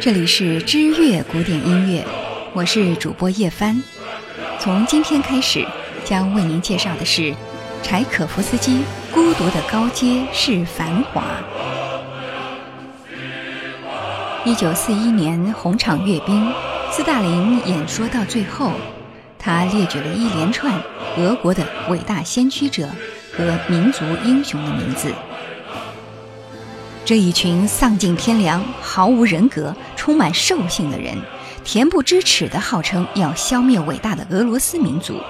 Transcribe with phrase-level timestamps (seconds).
[0.00, 2.02] 这里是知乐古典音乐，
[2.54, 3.82] 我是主播叶帆。
[4.58, 5.62] 从今天开始，
[6.06, 7.34] 将为您介绍的是
[7.82, 8.78] 柴可夫斯基
[9.12, 11.22] 《孤独的高阶是繁华》。
[14.48, 16.50] 一九四一年红场阅兵，
[16.90, 18.72] 斯大林演说到最后，
[19.38, 20.80] 他列举了一连串
[21.18, 22.88] 俄国的伟大先驱者
[23.36, 25.12] 和民族英雄的名字。
[27.02, 31.14] 这一群丧尽天良、毫无人格、充满兽性的人，
[31.62, 35.20] 恬不知耻地号称要消灭伟大的俄罗斯民族，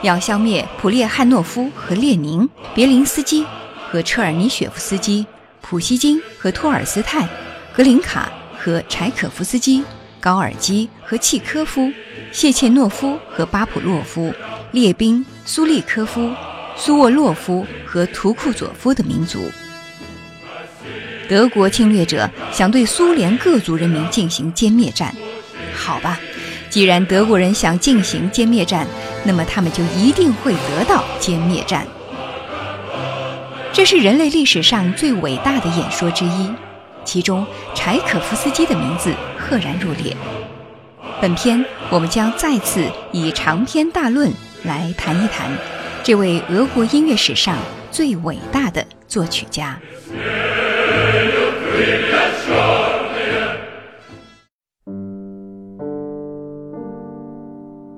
[0.00, 3.44] 要消灭普列汉诺夫和列宁、别林斯基
[3.90, 5.26] 和车尔尼雪夫斯基、
[5.60, 7.28] 普希金和托尔斯泰、
[7.72, 9.82] 格林卡和柴可夫斯基、
[10.20, 11.92] 高尔基和契科夫、
[12.30, 14.32] 谢切诺夫和巴甫洛夫、
[14.70, 16.30] 列宾、苏利科夫、
[16.76, 19.50] 苏沃洛夫和图库佐夫的民族。
[21.28, 25.14] 德国侵略者想对苏联各族人民进行歼灭战，
[25.74, 26.18] 好吧，
[26.68, 28.86] 既然德国人想进行歼灭战，
[29.24, 31.86] 那么他们就一定会得到歼灭战。
[33.72, 36.50] 这是人类历史上最伟大的演说之一，
[37.04, 40.14] 其中柴可夫斯基的名字赫然入列。
[41.20, 44.30] 本篇我们将再次以长篇大论
[44.64, 45.50] 来谈一谈
[46.02, 47.56] 这位俄国音乐史上
[47.90, 49.78] 最伟大的作曲家。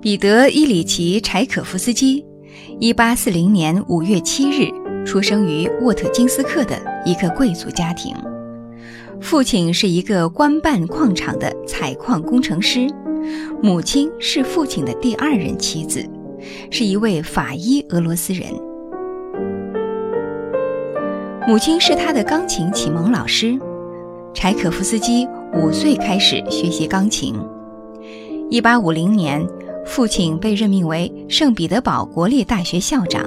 [0.00, 2.24] 彼得·伊里奇·柴可夫斯基，
[2.78, 4.70] 一八四零年五月七日
[5.04, 8.14] 出生于沃特金斯克的一个贵族家庭。
[9.20, 12.86] 父亲是一个官办矿场的采矿工程师，
[13.60, 16.08] 母亲是父亲的第二任妻子，
[16.70, 18.46] 是一位法医俄罗斯人。
[21.46, 23.56] 母亲是他的钢琴启蒙老师。
[24.34, 27.34] 柴可夫斯基五岁开始学习钢琴。
[28.50, 29.46] 一八五零年。
[29.88, 33.24] 父亲被任命为圣彼得堡国立大学校长。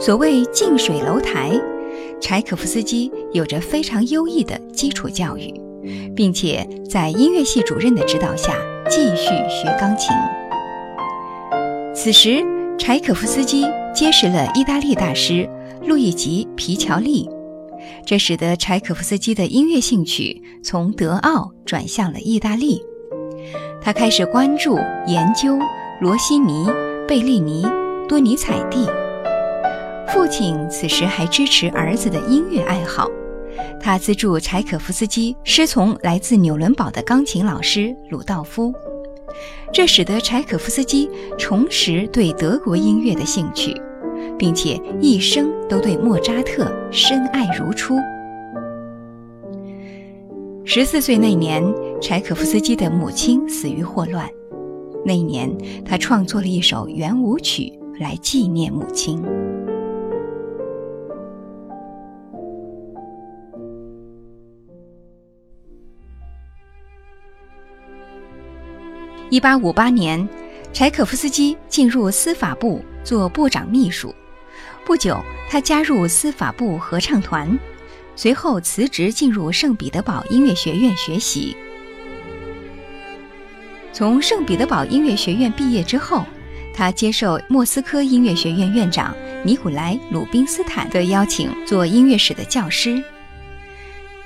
[0.00, 1.52] 所谓近水楼台，
[2.20, 5.54] 柴可夫斯基有着非常优异的基础教育，
[6.16, 8.52] 并且在音乐系主任的指导下
[8.90, 10.12] 继续学钢琴。
[11.94, 12.44] 此时，
[12.76, 15.48] 柴可夫斯基结识了意大利大师
[15.88, 17.26] 路易吉·皮乔利，
[18.04, 22.82] 这使得柴可夫斯基的音乐兴趣从德奥转向了意大利。
[23.80, 24.76] 他开始关注
[25.06, 25.58] 研究
[26.02, 26.68] 罗西尼、
[27.08, 27.66] 贝利尼、
[28.06, 28.86] 多尼采蒂。
[30.08, 33.08] 父亲此时还支持儿子的音乐爱好，
[33.80, 38.74] 他资助柴可夫斯基师从来自纽伦堡的钢琴老师鲁道夫，
[39.72, 43.74] 这使得柴可夫斯基重拾对德国音乐的兴趣，
[44.38, 47.96] 并且一生都对莫扎特深爱如初。
[50.64, 51.62] 十四岁那年。
[52.00, 54.24] 柴可夫斯基的母亲死于霍乱，
[55.04, 55.52] 那一年
[55.84, 59.20] 他创作了一首圆舞曲来纪念母亲。
[69.28, 70.26] 一八五八年，
[70.72, 74.14] 柴可夫斯基进入司法部做部长秘书，
[74.88, 77.58] 不久他加入司法部合唱团，
[78.16, 81.54] 随后辞职进入圣彼得堡音乐学院学习。
[83.92, 86.24] 从圣彼得堡音乐学院毕业之后，
[86.74, 93.04] 他接受莫斯科音乐学院院长尼古莱·鲁宾斯坦的邀请，做音乐史的教师。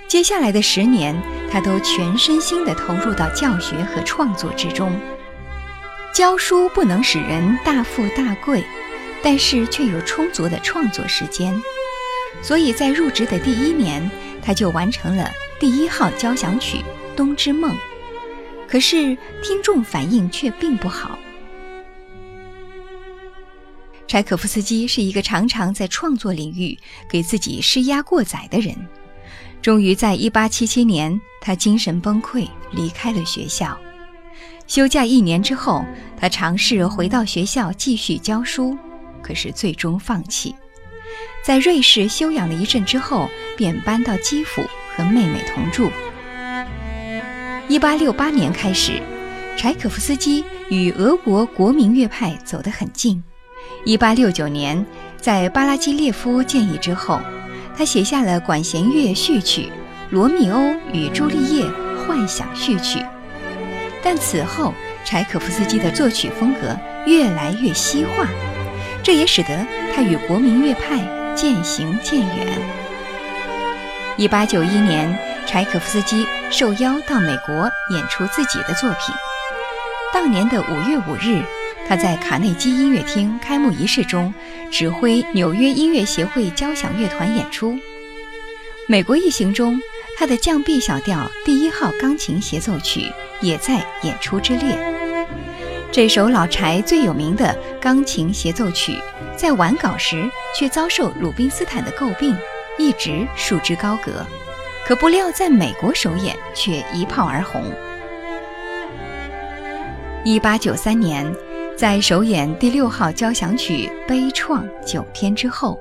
[0.07, 4.97] 接下来的十年，他都全身心地投入到教学和创作之中。
[6.15, 8.63] 教书不能使人大富大贵，
[9.23, 11.55] 但是却有充足的创作时间，
[12.43, 14.11] 所以在入职的第一年，
[14.43, 16.79] 他就完成了第一号交响曲
[17.17, 17.71] 《冬之梦》。
[18.67, 21.19] 可是听众反应却并不好。
[24.09, 28.75] 柴可夫斯基是一个常常在创作领域给自己施压过载的人。
[29.63, 33.79] 终于在1877年，他精神崩溃，离开了学校。
[34.67, 35.85] 休假一年之后，
[36.19, 38.77] 他尝试回到学校继续教书，
[39.23, 40.55] 可是最终放弃。
[41.45, 44.63] 在瑞士休养了一阵之后，便搬到基辅
[44.95, 45.91] 和妹妹同住。
[47.69, 49.01] 一八六八年开始，
[49.57, 53.23] 柴可夫斯基与俄国国民乐派走得很近。
[53.85, 54.85] 一八六九年，
[55.21, 57.21] 在巴拉基列夫建议之后，
[57.77, 59.63] 他写下了管弦乐序曲
[60.11, 61.65] 《罗密欧与朱丽叶
[61.99, 62.99] 幻想序曲》。
[64.03, 64.75] 但此后，
[65.05, 66.77] 柴可夫斯基的作曲风格
[67.07, 68.27] 越来越西化，
[69.03, 71.01] 这也使得他与国民乐派
[71.35, 72.59] 渐行渐远。
[74.17, 75.33] 一八九一年。
[75.45, 79.15] 柴可夫斯基受邀到美国演出自己的作品。
[80.15, 81.43] 当年的五月五日，
[81.87, 84.33] 他在卡内基音乐厅开幕仪式中
[84.71, 87.77] 指挥纽约音乐协会交响乐团演出。
[88.87, 89.79] 美国一行中，
[90.17, 93.03] 他的降 B 小调第一号钢琴协奏曲
[93.41, 94.79] 也在演出之列。
[95.91, 98.97] 这首老柴最有名的钢琴协奏曲，
[99.37, 102.33] 在完稿时却遭受鲁宾斯坦的诟病，
[102.79, 104.25] 一直束之高阁。
[104.87, 107.65] 可不料，在美国首演却一炮而红。
[110.23, 111.29] 一八九三年，
[111.77, 115.77] 在首演第六号交响曲《悲怆》九天之后，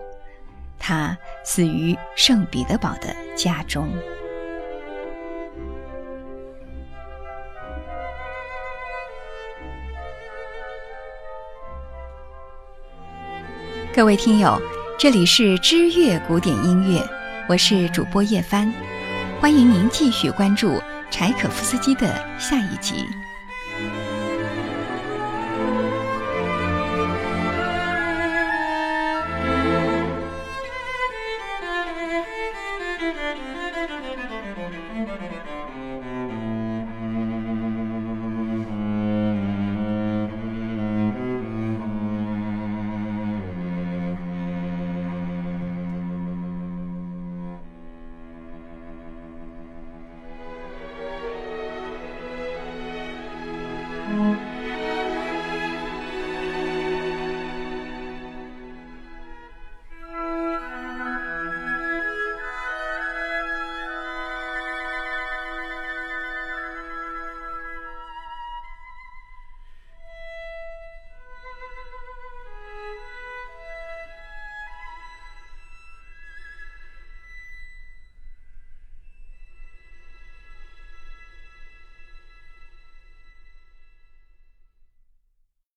[0.79, 3.87] 他死于圣彼得堡的家中。
[14.01, 14.59] 各位听友，
[14.97, 17.07] 这里是知乐古典音乐，
[17.47, 18.73] 我是主播叶帆，
[19.39, 20.81] 欢迎您继续关注
[21.11, 22.07] 柴可夫斯基的
[22.39, 23.05] 下一集。